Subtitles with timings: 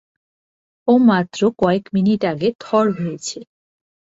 [0.87, 3.37] ও মাত্র কয়কে মিনিট আগে থর হয়েছে।